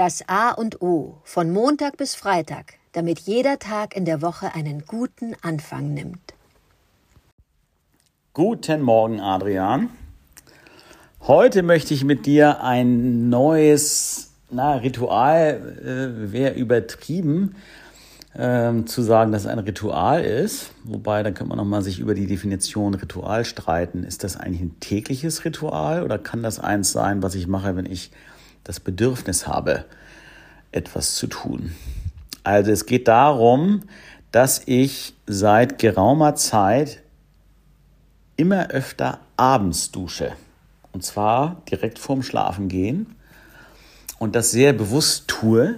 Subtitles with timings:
[0.00, 4.86] Das A und O von Montag bis Freitag, damit jeder Tag in der Woche einen
[4.86, 6.32] guten Anfang nimmt.
[8.32, 9.90] Guten Morgen, Adrian.
[11.20, 17.56] Heute möchte ich mit dir ein neues na, Ritual, äh, wäre übertrieben,
[18.34, 20.70] ähm, zu sagen, dass es ein Ritual ist.
[20.82, 24.04] Wobei, dann könnte man nochmal sich über die Definition Ritual streiten.
[24.04, 27.84] Ist das eigentlich ein tägliches Ritual oder kann das eins sein, was ich mache, wenn
[27.84, 28.10] ich
[28.64, 29.84] das Bedürfnis habe,
[30.72, 31.74] etwas zu tun?
[32.44, 33.82] Also es geht darum,
[34.32, 37.02] dass ich seit geraumer Zeit
[38.36, 40.32] immer öfter abends dusche.
[40.92, 43.14] Und zwar direkt vorm Schlafengehen.
[44.18, 45.76] Und das sehr bewusst tue,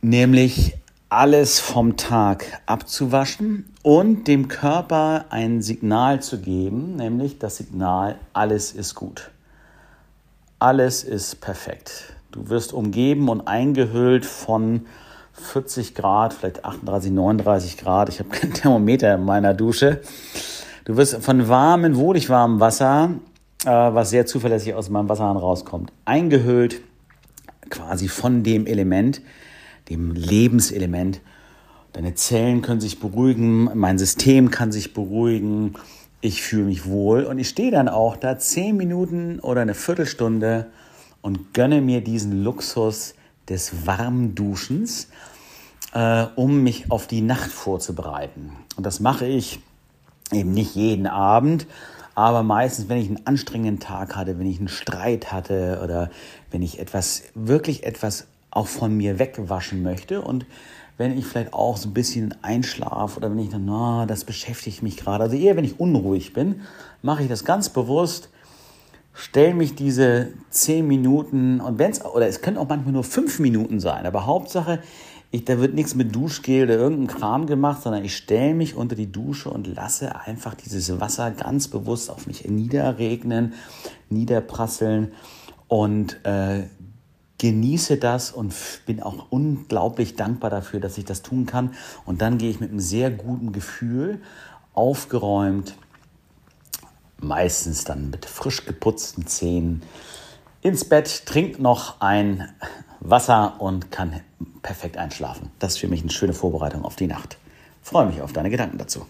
[0.00, 0.76] nämlich
[1.08, 8.72] alles vom Tag abzuwaschen und dem Körper ein Signal zu geben, nämlich das Signal, alles
[8.72, 9.30] ist gut.
[10.58, 12.14] Alles ist perfekt.
[12.30, 14.86] Du wirst umgeben und eingehüllt von
[15.32, 18.08] 40 Grad, vielleicht 38, 39 Grad.
[18.08, 20.00] Ich habe kein Thermometer in meiner Dusche.
[20.84, 23.10] Du wirst von warmem, wohlig warmem Wasser,
[23.64, 26.80] äh, was sehr zuverlässig aus meinem Wasserhahn rauskommt, eingehüllt,
[27.70, 29.22] quasi von dem Element,
[29.88, 31.20] dem Lebenselement.
[31.92, 35.74] Deine Zellen können sich beruhigen, mein System kann sich beruhigen,
[36.24, 40.68] ich fühle mich wohl und ich stehe dann auch da zehn Minuten oder eine Viertelstunde
[41.20, 43.14] und gönne mir diesen Luxus
[43.50, 45.08] des Warmduschens,
[45.92, 48.52] äh, um mich auf die Nacht vorzubereiten.
[48.74, 49.60] Und das mache ich
[50.32, 51.66] eben nicht jeden Abend,
[52.14, 56.08] aber meistens, wenn ich einen anstrengenden Tag hatte, wenn ich einen Streit hatte oder
[56.50, 60.22] wenn ich etwas, wirklich etwas auch von mir wegwaschen möchte.
[60.22, 60.46] Und
[60.96, 64.82] wenn ich vielleicht auch so ein bisschen einschlafe oder wenn ich dann, na, das beschäftigt
[64.82, 66.62] mich gerade, also eher wenn ich unruhig bin,
[67.02, 68.30] mache ich das ganz bewusst,
[69.12, 73.38] stelle mich diese zehn Minuten und wenn es, oder es können auch manchmal nur fünf
[73.38, 74.80] Minuten sein, aber Hauptsache,
[75.34, 78.94] ich, da wird nichts mit Duschgel oder irgendein Kram gemacht, sondern ich stelle mich unter
[78.94, 83.54] die Dusche und lasse einfach dieses Wasser ganz bewusst auf mich niederregnen,
[84.10, 85.10] niederprasseln.
[85.66, 86.64] Und äh,
[87.38, 88.54] genieße das und
[88.86, 91.74] bin auch unglaublich dankbar dafür, dass ich das tun kann.
[92.04, 94.22] Und dann gehe ich mit einem sehr guten Gefühl,
[94.72, 95.76] aufgeräumt,
[97.18, 99.82] meistens dann mit frisch geputzten Zähnen,
[100.62, 102.48] ins Bett, trinke noch ein
[103.00, 104.20] Wasser und kann
[104.62, 105.50] perfekt einschlafen.
[105.58, 107.38] Das ist für mich eine schöne Vorbereitung auf die Nacht.
[107.82, 109.06] Freue mich auf deine Gedanken dazu.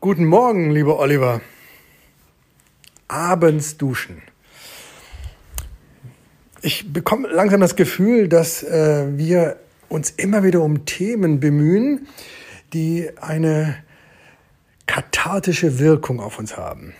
[0.00, 1.42] Guten Morgen, lieber Oliver.
[3.08, 4.22] Abends duschen
[6.60, 9.56] ich bekomme langsam das Gefühl, dass äh, wir
[9.88, 12.08] uns immer wieder um Themen bemühen,
[12.72, 13.76] die eine
[14.86, 16.94] kathartische Wirkung auf uns haben.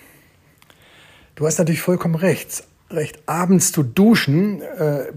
[1.34, 2.64] Du hast natürlich vollkommen recht.
[2.90, 5.12] Recht, abends zu duschen äh,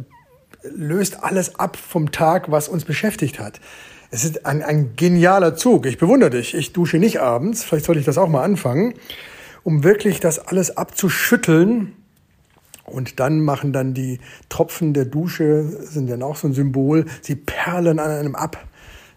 [0.63, 3.59] löst alles ab vom Tag, was uns beschäftigt hat.
[4.11, 5.85] Es ist ein, ein genialer Zug.
[5.85, 6.53] Ich bewundere dich.
[6.53, 7.63] Ich dusche nicht abends.
[7.63, 8.93] Vielleicht sollte ich das auch mal anfangen,
[9.63, 11.93] um wirklich das alles abzuschütteln,
[12.91, 14.19] und dann machen dann die
[14.49, 18.67] Tropfen der Dusche, sind dann auch so ein Symbol, sie perlen an einem ab.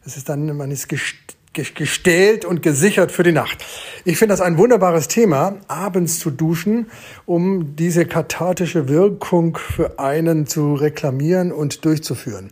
[0.05, 3.65] Das ist dann, man ist gestählt und gesichert für die Nacht.
[4.05, 6.87] Ich finde das ein wunderbares Thema, abends zu duschen,
[7.27, 12.51] um diese kathartische Wirkung für einen zu reklamieren und durchzuführen.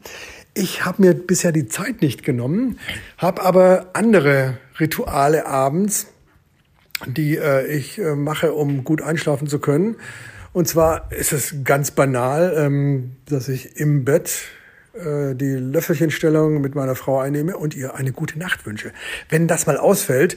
[0.54, 2.78] Ich habe mir bisher die Zeit nicht genommen,
[3.16, 6.08] habe aber andere Rituale abends,
[7.06, 9.96] die äh, ich äh, mache, um gut einschlafen zu können.
[10.52, 14.42] Und zwar ist es ganz banal, ähm, dass ich im Bett
[14.92, 18.92] äh, die Löffelchenstellung mit meiner Frau einnehme und ihr eine gute Nacht wünsche.
[19.30, 20.36] Wenn das mal ausfällt,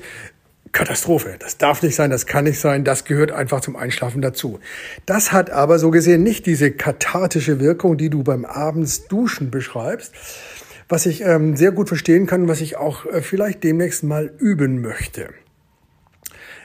[0.72, 1.36] Katastrophe.
[1.40, 4.60] Das darf nicht sein, das kann nicht sein, das gehört einfach zum Einschlafen dazu.
[5.06, 10.14] Das hat aber so gesehen nicht diese kathartische Wirkung, die du beim Abendsduschen beschreibst,
[10.90, 14.82] was ich ähm, sehr gut verstehen kann, was ich auch äh, vielleicht demnächst mal üben
[14.82, 15.30] möchte.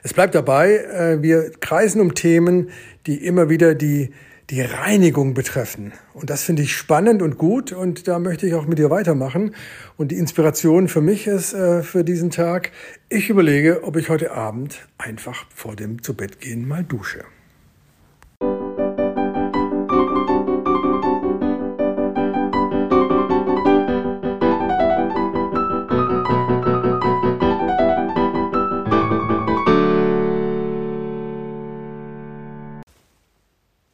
[0.03, 2.71] Es bleibt dabei, äh, wir kreisen um Themen,
[3.07, 4.11] die immer wieder die,
[4.51, 5.93] die Reinigung betreffen.
[6.15, 9.55] Und das finde ich spannend und gut und da möchte ich auch mit dir weitermachen.
[9.97, 12.73] Und die Inspiration für mich ist äh, für diesen Tag,
[13.09, 17.25] ich überlege, ob ich heute Abend einfach vor dem Zubettgehen mal dusche.